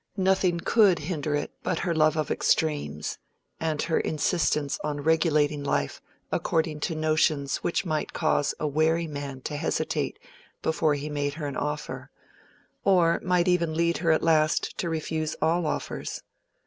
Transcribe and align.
Nothing 0.17 0.59
could 0.59 0.97
hinder 0.97 1.35
it 1.35 1.51
but 1.61 1.77
her 1.85 1.93
love 1.93 2.17
of 2.17 2.31
extremes, 2.31 3.19
and 3.59 3.79
her 3.83 3.99
insistence 3.99 4.79
on 4.83 5.01
regulating 5.01 5.63
life 5.63 6.01
according 6.31 6.79
to 6.79 6.95
notions 6.95 7.57
which 7.57 7.85
might 7.85 8.11
cause 8.11 8.55
a 8.59 8.67
wary 8.67 9.05
man 9.05 9.41
to 9.41 9.55
hesitate 9.57 10.17
before 10.63 10.95
he 10.95 11.07
made 11.07 11.35
her 11.35 11.45
an 11.45 11.55
offer, 11.55 12.09
or 12.83 13.17
even 13.17 13.27
might 13.69 13.77
lead 13.77 13.97
her 13.99 14.09
at 14.11 14.23
last 14.23 14.75
to 14.79 14.89
refuse 14.89 15.35
all 15.39 15.67
offers. 15.67 16.23